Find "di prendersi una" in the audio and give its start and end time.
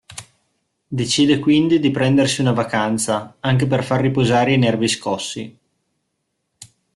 1.79-2.53